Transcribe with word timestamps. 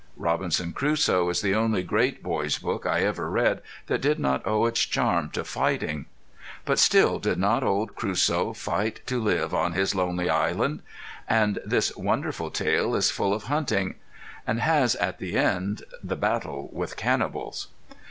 Robinson 0.17 0.73
Crusoe 0.73 1.29
is 1.29 1.41
the 1.41 1.53
only 1.53 1.83
great 1.83 2.23
boy's 2.23 2.57
book 2.57 2.87
I 2.87 3.01
ever 3.01 3.29
read 3.29 3.61
that 3.85 4.01
did 4.01 4.17
not 4.17 4.41
owe 4.47 4.65
its 4.65 4.81
charm 4.83 5.29
to 5.33 5.43
fighting. 5.43 6.07
But 6.65 6.79
still 6.79 7.19
did 7.19 7.37
not 7.37 7.61
old 7.61 7.93
Crusoe 7.95 8.53
fight 8.53 9.01
to 9.05 9.21
live 9.21 9.53
on 9.53 9.73
his 9.73 9.93
lonely 9.93 10.27
island? 10.27 10.81
And 11.29 11.59
this 11.63 11.95
wonderful 11.95 12.49
tale 12.49 12.95
is 12.95 13.11
full 13.11 13.31
of 13.31 13.43
hunting, 13.43 13.93
and 14.47 14.59
has 14.61 14.95
at 14.95 15.19
the 15.19 15.37
end 15.37 15.83
the 16.03 16.15
battle 16.15 16.71
with 16.73 16.97
cannibals. 16.97 17.67